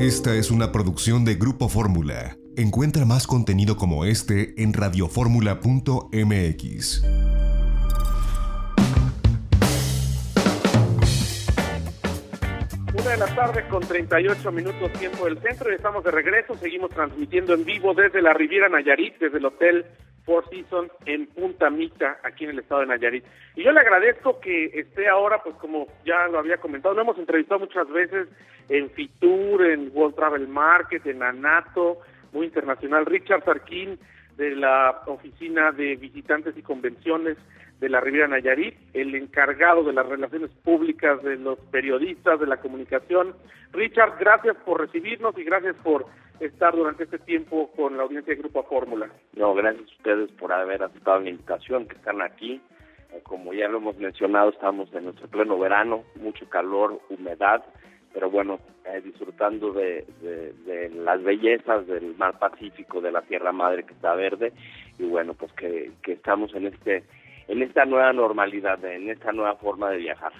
[0.00, 2.38] Esta es una producción de Grupo Fórmula.
[2.56, 7.04] Encuentra más contenido como este en radioformula.mx.
[12.94, 16.56] Una de la tarde con 38 minutos tiempo del centro y estamos de regreso.
[16.56, 19.84] Seguimos transmitiendo en vivo desde la Riviera Nayarit, desde el Hotel
[20.30, 23.24] Four Seasons en Punta Mita, aquí en el estado de Nayarit.
[23.56, 27.18] Y yo le agradezco que esté ahora, pues como ya lo había comentado, lo hemos
[27.18, 28.28] entrevistado muchas veces
[28.68, 31.98] en Fitur, en World Travel Market, en Anato,
[32.32, 33.98] muy internacional, Richard Sarkin
[34.36, 37.36] de la Oficina de Visitantes y Convenciones
[37.80, 42.58] de la Riviera Nayarit, el encargado de las relaciones públicas de los periodistas, de la
[42.58, 43.34] comunicación.
[43.72, 46.06] Richard, gracias por recibirnos y gracias por
[46.40, 49.08] estar durante este tiempo con la audiencia de Grupo Fórmula.
[49.34, 52.60] No, gracias a ustedes por haber aceptado la invitación, que están aquí.
[53.12, 57.64] Eh, como ya lo hemos mencionado, estamos en nuestro pleno verano, mucho calor, humedad,
[58.12, 63.84] pero bueno, eh, disfrutando de, de, las bellezas del mar Pacífico, de la Tierra Madre
[63.84, 64.52] que está verde,
[64.98, 67.04] y bueno, pues que, que estamos en este
[67.48, 70.32] en esta nueva normalidad, en esta nueva forma de viajar.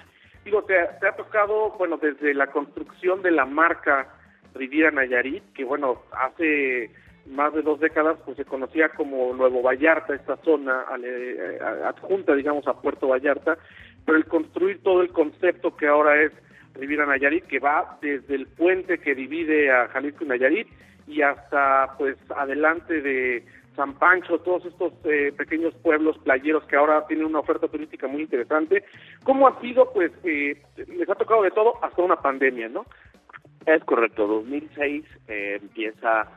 [0.44, 4.19] Digo, te, te ha tocado, bueno, desde la construcción de la marca
[4.61, 6.91] Riviera Nayarit, que bueno, hace
[7.27, 12.69] más de dos décadas pues se conocía como Nuevo Vallarta, esta zona eh, adjunta, digamos,
[12.69, 13.56] a Puerto Vallarta,
[14.05, 16.33] pero el construir todo el concepto que ahora es
[16.75, 20.69] Riviera Nayarit, que va desde el puente que divide a Jalisco y Nayarit
[21.06, 23.44] y hasta pues adelante de
[23.77, 28.22] San Pancho, todos estos eh, pequeños pueblos playeros que ahora tienen una oferta turística muy
[28.22, 28.84] interesante.
[29.25, 29.91] ¿Cómo ha sido?
[29.92, 32.84] Pues eh, les ha tocado de todo hasta una pandemia, ¿no?
[33.66, 36.28] Es correcto, 2006 eh, empieza,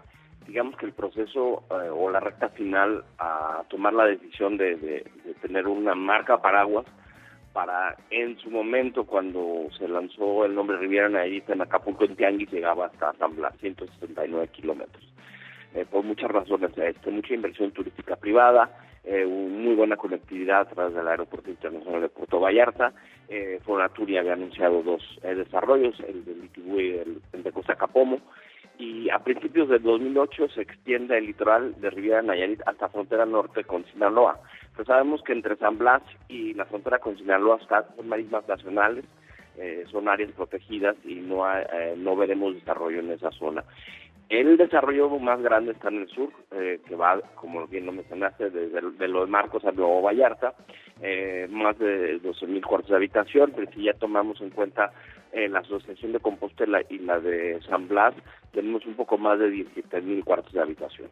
[0.45, 5.05] digamos que el proceso o la recta final a tomar la decisión de,
[5.41, 6.85] tener una marca paraguas
[7.53, 12.51] para en su momento cuando se lanzó el nombre Riviera Nayarit en Acapulco en Tianguis
[12.51, 15.03] llegaba hasta San Blas, 169 kilómetros.
[15.75, 18.69] Eh, por muchas razones, este, mucha inversión turística privada,
[19.05, 22.93] eh, muy buena conectividad a través del Aeropuerto Internacional de Puerto Vallarta.
[23.27, 28.19] Eh, Fonaturi había anunciado dos eh, desarrollos, el de Litibú y el, de Costa Capomo.
[28.77, 33.65] Y a principios del 2008 se extiende el litoral de Riviera Nayarit hasta frontera norte
[33.65, 34.39] con Sinaloa.
[34.71, 39.05] Pero sabemos que entre San Blas y la frontera con Sinaloa son marismas nacionales,
[39.57, 43.63] eh, son áreas protegidas y no, eh, no veremos desarrollo en esa zona.
[44.29, 48.49] El desarrollo más grande está en el sur, eh, que va, como bien lo mencionaste,
[48.49, 50.53] desde de los Marcos a Nuevo Vallarta,
[51.01, 54.91] eh, más de 12.000 cuartos de habitación, pero si ya tomamos en cuenta
[55.33, 58.13] eh, la Asociación de Compostela y la de San Blas,
[58.53, 61.09] tenemos un poco más de 17.000 cuartos de habitación.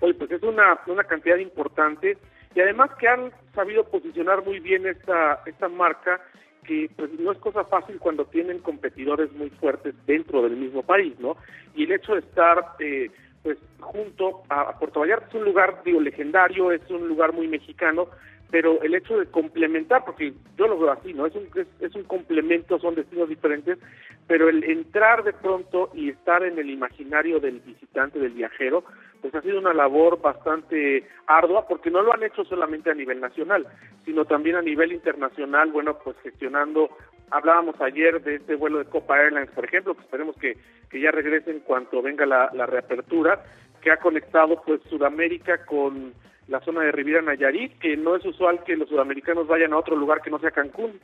[0.00, 2.18] Oye, pues es una, una cantidad importante
[2.54, 6.20] y además que han sabido posicionar muy bien esta, esta marca
[6.64, 11.14] que pues no es cosa fácil cuando tienen competidores muy fuertes dentro del mismo país,
[11.18, 11.36] ¿no?
[11.74, 13.10] Y el hecho de estar eh,
[13.42, 18.08] pues junto a, Puerto Vallarta es un lugar digo legendario, es un lugar muy mexicano,
[18.50, 21.26] pero el hecho de complementar, porque yo lo veo así, ¿no?
[21.26, 21.48] Es un,
[21.80, 23.78] es, un complemento, son destinos diferentes,
[24.26, 28.84] pero el entrar de pronto y estar en el imaginario del visitante, del viajero,
[29.20, 33.20] pues ha sido una labor bastante ardua, porque no lo han hecho solamente a nivel
[33.20, 33.66] nacional,
[34.04, 36.90] sino también a nivel internacional, bueno, pues gestionando,
[37.30, 40.56] hablábamos ayer de este vuelo de Copa Airlines, por ejemplo, que esperemos que,
[40.88, 43.42] que ya regrese en cuanto venga la, la reapertura,
[43.80, 46.12] que ha conectado pues Sudamérica con
[46.48, 49.96] la zona de Riviera Nayarit, que no es usual que los sudamericanos vayan a otro
[49.96, 51.00] lugar que no sea Cancún.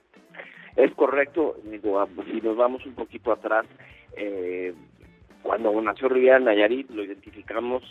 [0.74, 3.64] Es correcto, digo, ah, si nos vamos un poquito atrás,
[4.16, 4.74] eh,
[5.46, 7.84] cuando nació Riviera Nayarit lo identificamos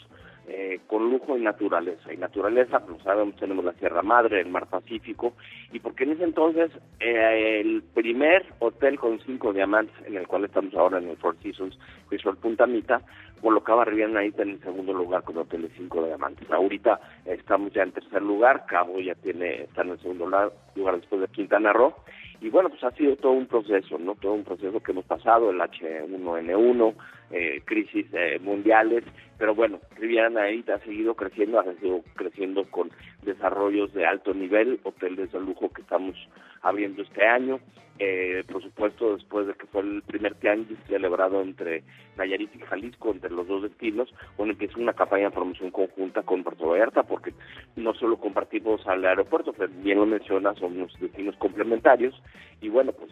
[0.47, 2.13] eh, con lujo y naturaleza.
[2.13, 5.33] Y naturaleza, pues sabemos, tenemos la Sierra Madre, el Mar Pacífico,
[5.71, 10.43] y porque en ese entonces eh, el primer hotel con cinco diamantes, en el cual
[10.43, 11.79] estamos ahora en el Four Seasons,
[12.11, 13.01] Resort Punta Mita,
[13.41, 16.51] colocaba Riviera Nayarit en el segundo lugar con hoteles cinco diamantes.
[16.51, 21.21] Ahorita estamos ya en tercer lugar, Cabo ya tiene está en el segundo lugar después
[21.21, 21.95] de Quintana Roo,
[22.41, 24.15] y bueno, pues ha sido todo un proceso, ¿no?
[24.15, 26.93] Todo un proceso que hemos pasado, el H1N1,
[27.37, 29.03] eh, crisis eh, mundiales,
[29.37, 32.89] pero bueno, Riviera Nayarit ha seguido creciendo, ha seguido creciendo con
[33.23, 36.15] desarrollos de alto nivel, hoteles de lujo que estamos
[36.61, 37.59] abriendo este año,
[37.99, 41.83] eh, por supuesto después de que fue el primer tianguis celebrado entre
[42.17, 46.41] Nayarit y Jalisco, entre los dos destinos, bueno, empieza una campaña de promoción conjunta con
[46.41, 47.33] Puerto Vallarta, porque
[47.75, 52.15] no solo compartimos al aeropuerto, pero bien lo menciona, son unos destinos complementarios,
[52.61, 53.11] y bueno, pues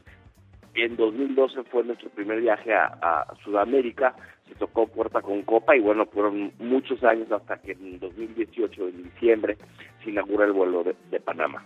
[0.76, 4.16] en 2012 fue nuestro primer viaje a, Sudamérica,
[4.48, 9.04] se tocó puerta con copa y bueno, fueron muchos años hasta que en 2018, en
[9.04, 9.58] diciembre,
[10.04, 11.64] se inaugura el vuelo de, Panamá.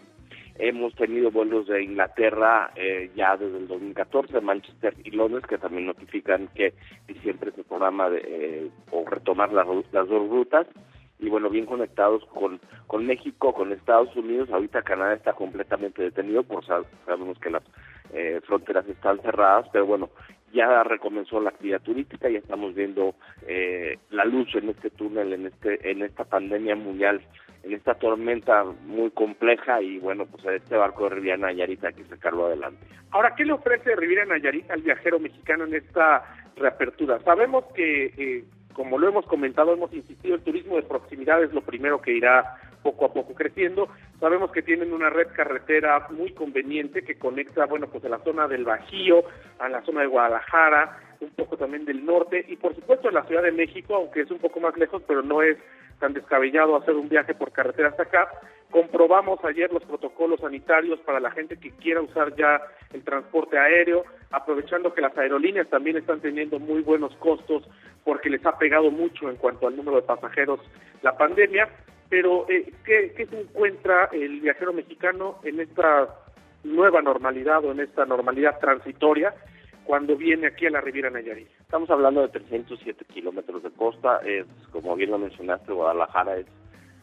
[0.59, 5.85] Hemos tenido vuelos de Inglaterra eh, ya desde el 2014, Manchester y Londres, que también
[5.85, 6.73] notifican que
[7.07, 10.67] diciembre es el programa de, eh, o retomar las dos rutas.
[11.19, 14.49] Y bueno, bien conectados con, con México, con Estados Unidos.
[14.51, 17.63] Ahorita Canadá está completamente detenido, por sabemos que las
[18.13, 20.09] eh, fronteras están cerradas, pero bueno,
[20.53, 23.15] ya recomenzó la actividad turística, ya estamos viendo
[24.11, 27.21] la luz en este túnel, en este en esta pandemia mundial
[27.67, 32.05] en esta tormenta muy compleja y bueno, pues este barco de Riviera Nayarit hay que
[32.05, 32.85] sacarlo adelante.
[33.11, 36.23] Ahora, ¿qué le ofrece Riviera Nayarit al viajero mexicano en esta
[36.55, 37.19] reapertura?
[37.19, 41.61] Sabemos que, eh, como lo hemos comentado, hemos insistido, el turismo de proximidad es lo
[41.61, 43.89] primero que irá poco a poco creciendo.
[44.19, 48.47] Sabemos que tienen una red carretera muy conveniente que conecta, bueno, pues a la zona
[48.47, 49.23] del Bajío,
[49.59, 53.23] a la zona de Guadalajara, un poco también del norte y por supuesto en la
[53.23, 55.57] Ciudad de México, aunque es un poco más lejos, pero no es
[55.99, 58.29] tan descabellado hacer un viaje por carretera hasta acá.
[58.69, 62.61] Comprobamos ayer los protocolos sanitarios para la gente que quiera usar ya
[62.93, 67.63] el transporte aéreo, aprovechando que las aerolíneas también están teniendo muy buenos costos
[68.03, 70.59] porque les ha pegado mucho en cuanto al número de pasajeros
[71.01, 71.69] la pandemia.
[72.09, 76.09] Pero, eh, ¿qué, ¿qué se encuentra el viajero mexicano en esta
[76.63, 79.33] nueva normalidad o en esta normalidad transitoria?
[79.87, 81.47] cuando viene aquí a la Riviera Nayarit.
[81.61, 86.45] Estamos hablando de 307 kilómetros de costa, es, como bien lo mencionaste, Guadalajara es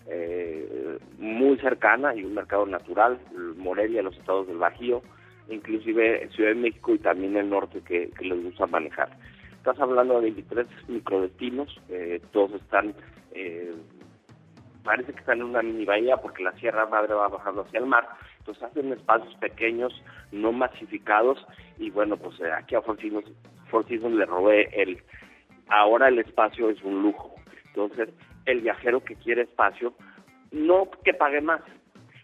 [0.07, 3.19] eh, muy cercana y un mercado natural,
[3.57, 5.01] Morelia, los estados del Bajío,
[5.49, 9.09] inclusive Ciudad de México y también el norte que, les gusta manejar.
[9.57, 12.95] Estás hablando de 23 microdestinos, eh, todos están,
[13.33, 13.73] eh,
[14.85, 17.87] parece que están en una mini bahía porque la Sierra Madre va bajando hacia el
[17.87, 18.07] mar,
[18.39, 19.93] entonces hacen espacios pequeños,
[20.31, 21.45] no masificados,
[21.79, 25.03] y bueno, pues eh, aquí a Four le robé el,
[25.69, 27.35] ahora el espacio es un lujo.
[27.69, 28.11] Entonces,
[28.47, 29.95] el viajero que quiere espacio,
[30.53, 31.63] no que pague más,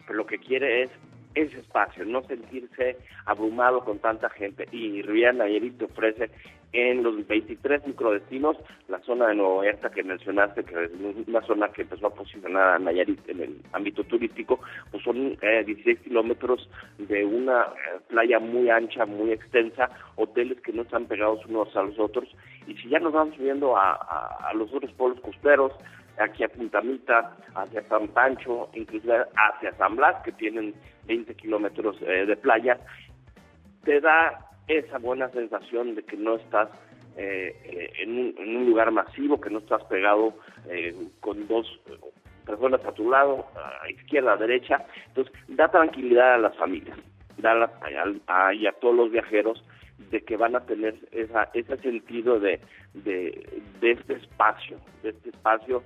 [0.05, 0.91] pero lo que quiere es
[1.35, 4.67] ese espacio, no sentirse abrumado con tanta gente.
[4.71, 6.29] Y Riviera Nayarit te ofrece
[6.73, 8.57] en los 23 microdestinos,
[8.87, 10.91] la zona de Nueva Oerta que mencionaste, que es
[11.27, 14.59] una zona que empezó a posicionar a Nayarit en el ámbito turístico,
[14.89, 20.71] pues son 16 eh, kilómetros de una eh, playa muy ancha, muy extensa, hoteles que
[20.71, 22.29] no están pegados unos a los otros,
[22.67, 25.73] y si ya nos vamos viendo a, los otros pueblos costeros,
[26.17, 30.73] aquí a Puntamita, hacia San Pancho, inclusive hacia San Blas, que tienen
[31.07, 32.79] 20 kilómetros eh, de playa,
[33.83, 36.69] te da esa buena sensación de que no estás
[37.17, 40.33] eh, eh, en, un, lugar masivo, que no estás pegado
[40.69, 41.67] eh, con dos
[42.45, 43.45] personas a tu lado,
[43.81, 44.85] a izquierda, a derecha.
[45.07, 46.97] Entonces, da tranquilidad a las familias,
[47.37, 47.69] da
[48.27, 49.63] a, y a todos los viajeros
[50.09, 52.59] de que van a tener esa, ese sentido de,
[52.93, 55.83] de, este espacio, de este espacio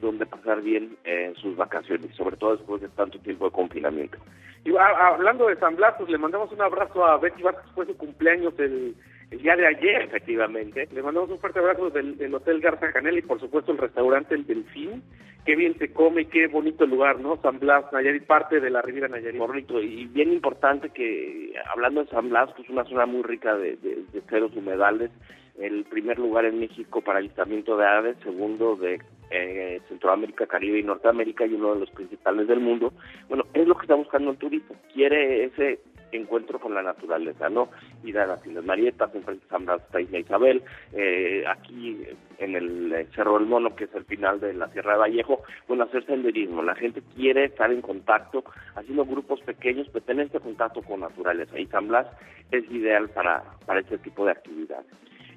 [0.00, 0.96] donde pasar bien
[1.36, 4.18] sus vacaciones, sobre todo después de tanto tiempo de confinamiento.
[4.64, 7.96] Y hablando de San Blas, pues le mandamos un abrazo a Betty Vázquez, fue su
[7.96, 8.94] cumpleaños el,
[9.30, 10.88] día de ayer, efectivamente.
[10.92, 14.46] Le mandamos un fuerte abrazo del, Hotel Garza Canel y por supuesto el restaurante El
[14.46, 15.02] Delfín.
[15.44, 17.40] Qué bien se come, qué bonito lugar, ¿no?
[17.42, 19.40] San Blas, Nayarit, parte de la Riviera Nayarit.
[19.40, 23.76] Bonito, y bien importante que, hablando de San Blas, pues una zona muy rica de,
[23.78, 25.10] de, de ceros humedales,
[25.58, 29.00] el primer lugar en México para avistamiento de aves, segundo de
[29.30, 32.92] eh, Centroamérica, Caribe y Norteamérica y uno de los principales del mundo.
[33.28, 35.80] Bueno, es lo que está buscando el turismo, quiere ese
[36.12, 37.70] encuentro con la naturaleza, ¿no?
[38.04, 40.62] Ir a las Islas Marietas, enfrente de San Blas Isla Isabel,
[40.92, 42.04] eh, aquí
[42.38, 45.42] en el eh, Cerro del Mono, que es el final de la Sierra de Vallejo,
[45.68, 46.62] bueno, hacer senderismo.
[46.62, 51.58] La gente quiere estar en contacto, haciendo grupos pequeños, pero tener este contacto con naturaleza.
[51.58, 52.06] Y San Blas
[52.50, 54.86] es ideal para, para este tipo de actividades.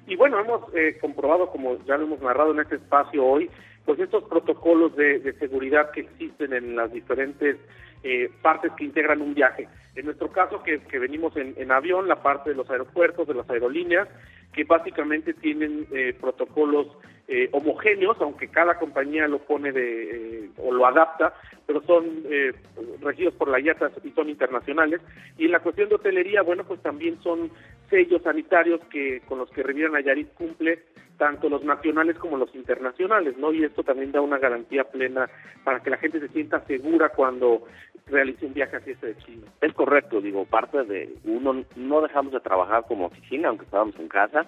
[0.06, 3.50] Y bueno, hemos eh, comprobado, como ya lo hemos narrado en este espacio hoy,
[3.84, 7.56] pues estos protocolos de, seguridad que existen en las diferentes
[8.02, 9.68] eh, partes que integran un viaje.
[9.94, 14.08] En nuestro caso, que, venimos en, avión, la parte de los aeropuertos, de las aerolíneas,
[14.52, 16.88] que básicamente tienen eh, protocolos
[17.28, 21.34] eh, homogéneos, aunque cada compañía lo pone de, eh, o lo adapta,
[21.66, 22.52] pero son eh,
[23.00, 25.00] regidos por la IATA y son internacionales.
[25.36, 27.50] Y en la cuestión de hotelería, bueno, pues también son
[27.88, 30.82] sellos sanitarios que con los que Riviera Nayarit cumple
[31.16, 33.52] tanto los nacionales como los internacionales, ¿no?
[33.52, 35.28] Y esto también da una garantía plena
[35.64, 37.62] para que la gente se sienta segura cuando
[38.06, 39.46] realice un viaje hacia este de Chile.
[39.60, 44.08] Es correcto, digo, parte de uno no dejamos de trabajar como oficina, aunque estábamos en
[44.08, 44.46] casa,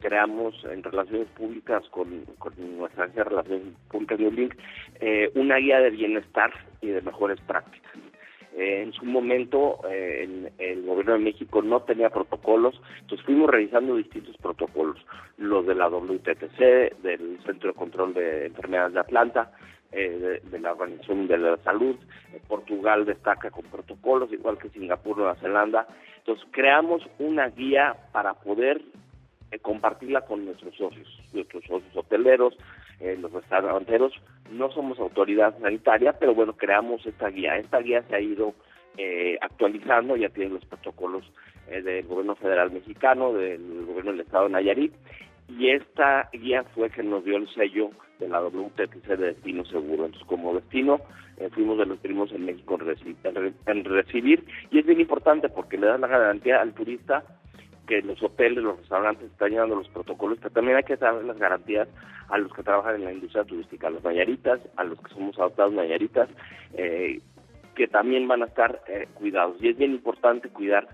[0.00, 2.24] creamos en relaciones públicas con,
[2.76, 4.54] nuestra agencia de relaciones públicas New Link
[5.00, 7.92] eh, una guía de bienestar y de mejores prácticas.
[8.58, 13.94] Eh, en su momento eh, el, gobierno de México no tenía protocolos, entonces fuimos revisando
[13.94, 14.98] distintos protocolos,
[15.36, 19.52] los de la WTTC, del Centro de Control de Enfermedades de Atlanta,
[19.92, 21.94] de, de, la Organización de la Salud.
[22.48, 25.86] Portugal destaca con protocolos, igual que Singapur, Nueva Zelanda.
[26.18, 28.82] Entonces, creamos una guía para poder
[29.62, 32.54] compartirla con nuestros socios, nuestros socios hoteleros,
[33.00, 34.12] los restauranteros.
[34.50, 37.56] No somos autoridad sanitaria, pero bueno, creamos esta guía.
[37.56, 38.54] Esta guía se ha ido
[38.96, 41.24] eh, actualizando, ya tiene los protocolos
[41.68, 44.92] eh, del gobierno federal mexicano, del gobierno del estado de Nayarit,
[45.48, 50.06] y esta guía fue que nos dio el sello de la WTC de Destino Seguro.
[50.06, 51.00] Entonces, como destino,
[51.36, 55.78] eh, fuimos de los primos en México en, en, recibir, y es bien importante porque
[55.78, 57.22] le da la garantía al turista
[57.88, 61.38] que los hoteles, los restaurantes están llevando los protocolos, pero también hay que dar las
[61.38, 61.88] garantías
[62.28, 65.36] a los que trabajan en la industria turística, a los mayaritas, a los que somos
[65.38, 66.28] adoptados mayaritas,
[66.74, 67.20] eh,
[67.74, 69.56] que también van a estar eh, cuidados.
[69.60, 70.86] Y es bien importante cuidar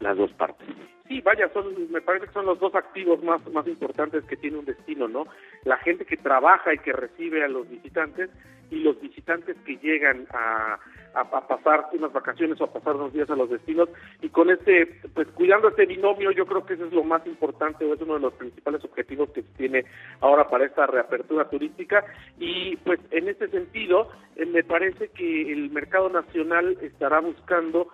[0.00, 0.66] las dos partes.
[1.08, 4.58] Sí, vaya, son, me parece que son los dos activos más, más importantes que tiene
[4.58, 5.26] un destino, ¿no?
[5.64, 8.30] La gente que trabaja y que recibe a los visitantes
[8.70, 10.78] y los visitantes que llegan a,
[11.16, 13.88] a, pasar unas vacaciones o a pasar unos días a los destinos
[14.20, 17.84] y con este, pues cuidando este binomio, yo creo que eso es lo más importante
[17.84, 19.84] o es uno de los principales objetivos que se tiene
[20.20, 22.04] ahora para esta reapertura turística
[22.38, 27.88] y pues en este sentido eh, me parece que el mercado nacional estará buscando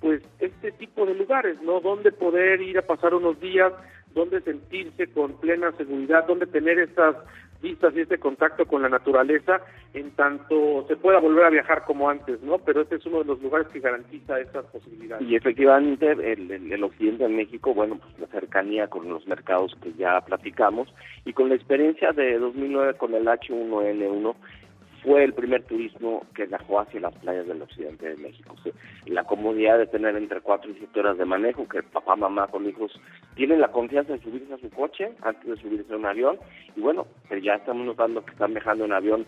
[0.00, 1.80] pues este tipo de lugares, ¿no?
[1.80, 3.72] Donde poder ir a pasar unos días,
[4.14, 7.16] donde sentirse con plena seguridad, donde tener estas
[7.62, 9.60] vistas y este contacto con la naturaleza
[9.94, 12.58] en tanto se pueda volver a viajar como antes, ¿no?
[12.58, 15.26] Pero este es uno de los lugares que garantiza estas posibilidades.
[15.26, 19.92] Y efectivamente el, el, occidente de México, bueno, pues la cercanía con los mercados que
[19.94, 20.92] ya platicamos
[21.24, 24.34] y con la experiencia de 2009 con el H1N1
[25.02, 28.54] fue el primer turismo que viajó hacia las playas del occidente de México.
[29.06, 32.68] la comodidad de tener entre cuatro y siete horas de manejo, que papá, mamá con
[32.68, 32.92] hijos
[33.34, 36.38] tienen la confianza de subirse a su coche antes de subirse a un avión.
[36.76, 39.26] Y bueno, pues ya estamos notando que están viajando en avión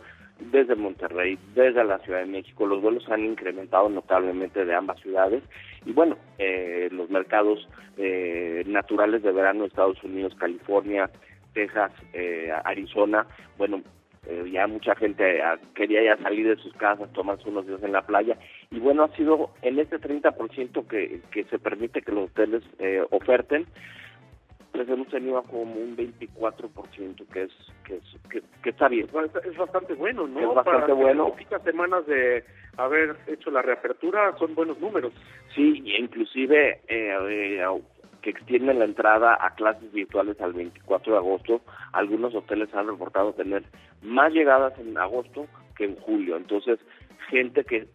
[0.51, 2.67] desde Monterrey, desde la Ciudad de México.
[2.67, 5.43] Los vuelos han incrementado notablemente de ambas ciudades.
[5.85, 11.11] Y bueno, eh, los mercados eh, naturales de verano Estados Unidos, California,
[11.53, 13.27] Texas, eh, Arizona,
[13.59, 13.83] bueno,
[14.27, 17.93] eh, ya mucha gente ah, quería ya salir de sus casas, tomarse unos días en
[17.93, 18.37] la playa,
[18.71, 23.03] y bueno, ha sido en este 30% que, que se permite que los hoteles eh,
[23.11, 23.67] oferten,
[24.73, 27.53] pues hemos tenido como un 24% que es
[27.85, 29.09] que, es, que, está bien.
[29.45, 30.41] Es, bastante bueno, ¿no?
[30.41, 31.29] Es bastante Para bueno.
[31.29, 32.45] Poquitas semanas de
[32.77, 35.13] haber hecho la reapertura son buenos números.
[35.55, 37.17] Sí, inclusive eh,
[37.59, 37.65] eh
[38.21, 41.61] que extienden la entrada a clases virtuales al 24 de agosto.
[41.93, 43.65] Algunos hoteles han reportado tener
[44.03, 45.47] más llegadas en agosto
[45.77, 46.37] que en julio.
[46.37, 46.79] Entonces,
[47.29, 47.89] gente que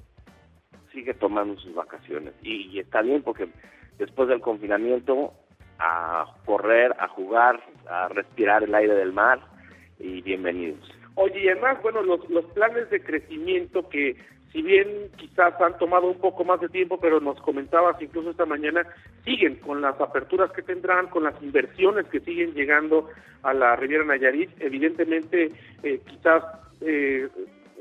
[0.91, 2.34] sigue tomando sus vacaciones.
[2.41, 3.50] Y, está bien porque
[3.98, 5.34] después del confinamiento,
[5.77, 9.41] a correr, a jugar, a respirar el aire del mar
[10.00, 10.89] y bienvenidos.
[11.15, 14.17] Oye, y además, bueno, los, los planes de crecimiento que
[14.56, 18.46] si bien quizás han tomado un poco más de tiempo, pero nos comentabas incluso esta
[18.46, 18.88] mañana,
[19.26, 23.10] siguen con las aperturas que tendrán, con las inversiones que siguen llegando
[23.44, 25.52] a la Riviera Nayarit, evidentemente
[25.84, 26.42] eh, quizás,
[26.80, 27.28] eh,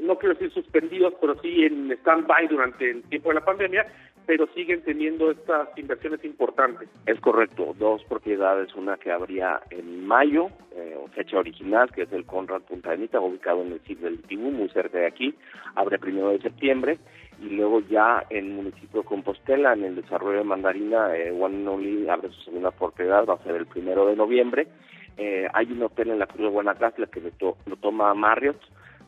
[0.01, 3.87] no quiero decir suspendidos, pero sí en stand-by durante el tiempo de la pandemia,
[4.27, 6.89] pero siguen teniendo estas inversiones importantes.
[7.07, 12.25] Es correcto, dos propiedades, una que habría en mayo, eh, fecha original, que es el
[12.25, 15.35] Conrad Punta Anita, ubicado en el sitio del Tibú, muy cerca de aquí,
[15.75, 16.99] abre primero de septiembre,
[17.41, 22.11] y luego ya en el municipio de Compostela, en el desarrollo de Mandarina, eh, One
[22.11, 24.69] abre su segunda propiedad, va a ser el primero de noviembre.
[25.17, 28.61] Eh, hay un hotel en la Cruz de Guanacaste que lo, lo toma Marriott,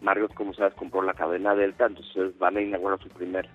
[0.03, 3.49] Marriott, como sabes, compró la cadena Delta, entonces van a inaugurar su primer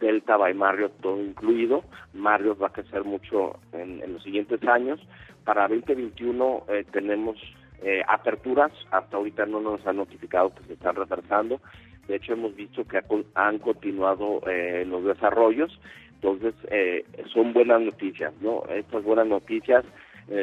[0.00, 1.84] Delta by Marriott todo incluido.
[2.14, 5.00] Marriott va a crecer mucho en, los siguientes años.
[5.44, 7.36] Para 2021 eh, tenemos
[7.82, 11.60] eh, aperturas, hasta ahorita no nos han notificado que se están retrasando.
[12.06, 13.00] De hecho, hemos visto que
[13.34, 15.80] han continuado eh, los desarrollos.
[16.16, 18.64] Entonces, eh, son buenas noticias, ¿no?
[18.68, 19.84] Estas buenas noticias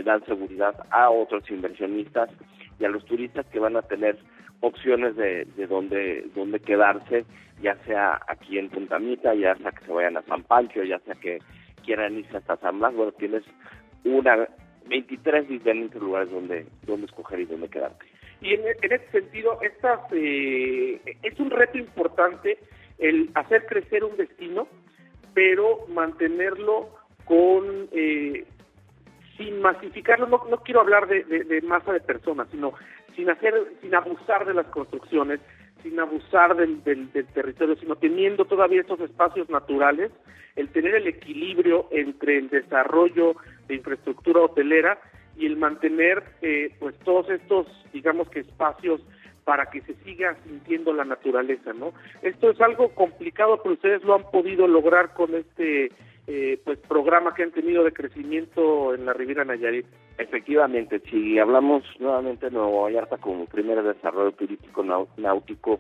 [0.04, 2.30] dan seguridad a otros inversionistas
[2.78, 4.18] y a los turistas que van a tener
[4.60, 7.26] opciones de, de dónde, dónde quedarse,
[7.62, 11.16] ya sea aquí en Puntamita, ya sea que se vayan a San Pancho, ya sea
[11.16, 11.40] que
[11.86, 13.44] quieran irse hasta San Blas, bueno, tienes
[14.04, 14.48] una
[14.88, 18.06] 23 diferentes lugares donde, donde escoger y donde quedarte.
[18.42, 22.58] Y en, en ese sentido, estas, eh, es un reto importante
[23.00, 24.68] el hacer crecer un destino,
[25.34, 26.90] pero mantenerlo
[27.26, 28.46] con eh,
[29.38, 32.74] sin masificarlo, no, no quiero hablar de, de, masa de personas, sino
[33.16, 35.40] sin hacer, sin abusar de las construcciones,
[35.88, 40.12] sin abusar del, del, territorio, sino teniendo todavía estos espacios naturales,
[40.56, 43.36] el tener el equilibrio entre el desarrollo
[43.67, 45.00] de infraestructura hotelera
[45.38, 49.01] y el mantener eh, pues todos estos digamos que espacios
[49.44, 51.94] para que se siga sintiendo la naturaleza, ¿no?
[52.22, 55.91] Esto es algo complicado, pero ustedes lo han podido lograr con este
[56.27, 59.86] eh, pues programa que han tenido de crecimiento en la Riviera Nayarit.
[60.17, 64.83] Efectivamente, si hablamos nuevamente de Nuevo Vallarta como primer desarrollo turístico
[65.17, 65.79] náutico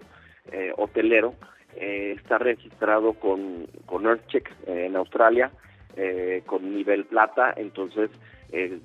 [0.51, 1.33] eh, hotelero,
[1.75, 5.51] eh, está registrado con, con EarthCheck en Australia,
[6.45, 8.11] con nivel plata, entonces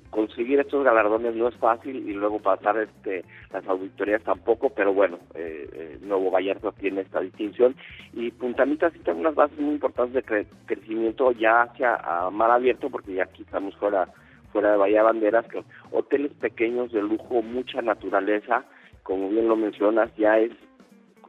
[0.09, 5.19] conseguir estos galardones no es fácil y luego pasar este las auditorías tampoco, pero bueno,
[5.35, 7.75] eh, eh, Nuevo Vallarta tiene esta distinción.
[8.13, 12.89] Y Puntamita sí tiene unas bases muy importantes de crecimiento ya hacia a mar abierto
[12.89, 14.07] porque ya aquí estamos fuera
[14.53, 18.63] fuera de Bahía Banderas, que hoteles pequeños de lujo, mucha naturaleza,
[19.01, 20.51] como bien lo mencionas, ya es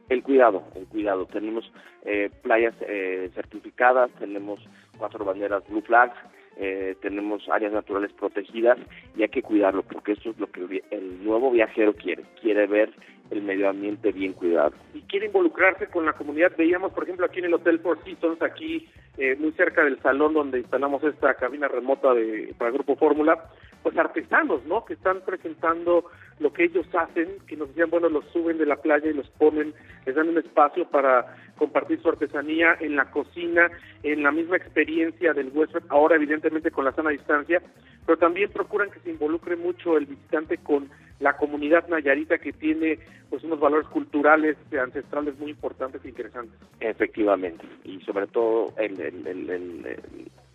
[0.09, 1.25] el cuidado, el cuidado.
[1.25, 1.69] Tenemos
[2.05, 4.59] eh, playas eh, certificadas, tenemos
[4.97, 6.15] cuatro banderas Blue Flags,
[6.57, 8.77] eh, tenemos áreas naturales protegidas
[9.17, 12.93] y hay que cuidarlo porque eso es lo que el nuevo viajero quiere, quiere ver
[13.31, 14.73] el medio ambiente bien cuidado.
[14.93, 16.53] Y quiere involucrarse con la comunidad.
[16.57, 18.87] Veíamos, por ejemplo, aquí en el Hotel Four Seasons, aquí
[19.17, 23.45] eh, muy cerca del salón donde instalamos esta cabina remota de, para el Grupo Fórmula,
[23.81, 24.83] pues artesanos, ¿no?
[24.83, 26.05] Que están presentando
[26.39, 29.29] lo que ellos hacen, que nos decían, bueno, los suben de la playa y los
[29.31, 29.73] ponen,
[30.05, 33.69] les dan un espacio para compartir su artesanía en la cocina,
[34.03, 37.61] en la misma experiencia del huésped, ahora evidentemente con la sana distancia,
[38.05, 42.99] pero también procuran que se involucre mucho el visitante con la comunidad nayarita que tiene
[43.29, 46.57] pues unos valores culturales ancestrales muy importantes e interesantes.
[46.79, 49.99] Efectivamente, y sobre todo el, el,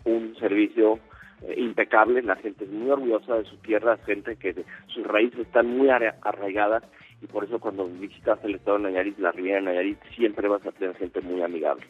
[0.05, 0.99] un servicio
[1.41, 5.67] eh, impecable, la gente es muy orgullosa de su tierra, gente que sus raíces están
[5.67, 6.83] muy arraigadas
[7.21, 10.65] y por eso cuando visitas el estado de Nayarit, la Riviera de Nayarit, siempre vas
[10.65, 11.85] a tener gente muy amigable.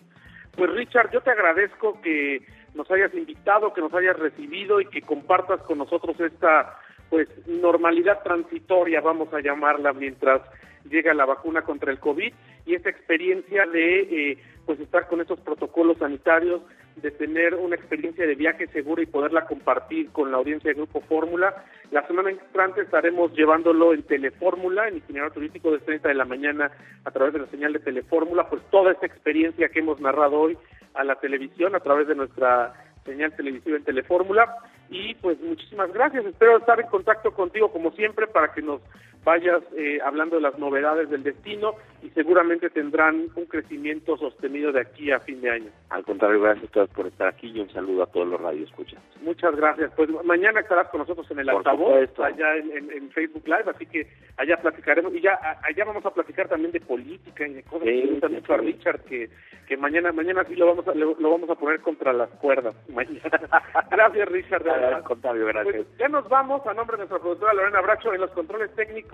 [0.56, 5.02] Pues Richard, yo te agradezco que nos hayas invitado, que nos hayas recibido y que
[5.02, 6.78] compartas con nosotros esta
[7.12, 10.42] pues normalidad transitoria, vamos a llamarla, mientras
[10.90, 12.34] llega la vacuna contra el COVID
[12.66, 16.62] y esta experiencia de eh, pues estar con estos protocolos sanitarios,
[16.96, 21.02] de tener una experiencia de viaje segura y poderla compartir con la audiencia de Grupo
[21.02, 21.54] Fórmula.
[21.92, 26.72] La semana entrante estaremos llevándolo en Telefórmula, en itinerario turístico de 30 de la mañana
[27.04, 30.58] a través de la señal de Telefórmula, pues toda esta experiencia que hemos narrado hoy
[30.94, 32.74] a la televisión a través de nuestra
[33.06, 34.56] señal televisiva en Telefórmula.
[34.92, 36.26] Y pues muchísimas gracias.
[36.26, 38.82] Espero estar en contacto contigo como siempre para que nos
[39.24, 44.82] vayas eh, hablando de las novedades del destino y seguramente tendrán un crecimiento sostenido de
[44.82, 45.70] aquí a fin de año.
[45.90, 49.00] Al contrario, gracias a todos por estar aquí y un saludo a todos los radioescuchas.
[49.22, 49.92] Muchas gracias.
[49.96, 54.08] Pues mañana estarás con nosotros en el altavoz, allá en, Facebook Live, así que
[54.38, 57.92] allá platicaremos y ya allá vamos a platicar también de política y de cosas que
[57.92, 59.30] le gustan mucho a Richard, que,
[59.68, 62.74] que mañana mañana sí lo vamos a, lo, vamos a poner contra las cuerdas.
[63.92, 64.68] gracias, Richard.
[64.68, 65.76] Al contrario, gracias.
[65.76, 69.11] Pues ya nos vamos a nombre de nuestra productora Lorena Bracho en los controles técnicos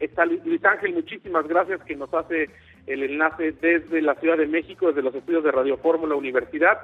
[0.00, 2.50] está Luis Ángel, muchísimas gracias que nos hace
[2.86, 6.78] el enlace desde la Ciudad de México, desde los estudios de Radio Fórmula Universidad.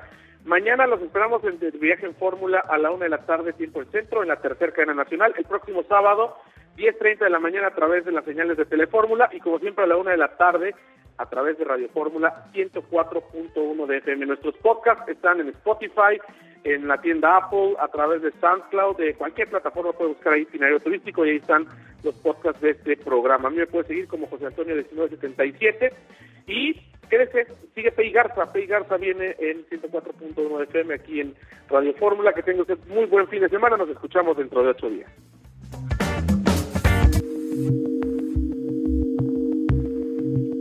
[0.45, 3.81] Mañana los esperamos en el viaje en Fórmula a la una de la tarde, tiempo
[3.81, 5.33] el centro, en la tercera cadena nacional.
[5.39, 6.37] El próximo sábado,
[6.77, 9.87] 10.30 de la mañana a través de las señales de Telefórmula y como siempre a
[9.87, 10.75] la una de la tarde
[11.19, 14.27] a través de Radio Fórmula 104.1 de FM.
[14.27, 16.21] Nuestros podcasts están en Spotify,
[16.65, 20.81] en la tienda Apple, a través de SoundCloud, de cualquier plataforma puede buscar ahí Itinerario
[20.81, 21.67] Turístico y ahí están
[22.03, 23.49] los podcasts de este programa.
[23.49, 25.93] A mí me puede seguir como José Antonio 1977
[26.47, 26.75] y
[27.09, 28.53] quédese, sigue Pei Garza.
[28.53, 31.35] Pei Garza viene en 104.1 de FM aquí en
[31.69, 32.33] Radio Fórmula.
[32.33, 33.77] Que tenga usted muy buen fin de semana.
[33.77, 35.11] Nos escuchamos dentro de ocho días.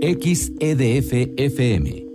[0.02, 2.11] XEDF FM